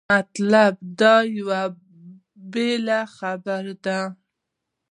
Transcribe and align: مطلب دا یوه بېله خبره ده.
مطلب 0.13 0.73
دا 1.01 1.15
یوه 1.37 1.61
بېله 2.51 3.01
خبره 3.17 3.75
ده. 3.85 3.99